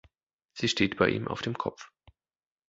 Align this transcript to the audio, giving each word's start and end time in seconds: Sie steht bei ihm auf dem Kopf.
Sie 0.53 0.67
steht 0.67 0.97
bei 0.97 1.09
ihm 1.09 1.27
auf 1.27 1.43
dem 1.43 1.55
Kopf. 1.55 1.91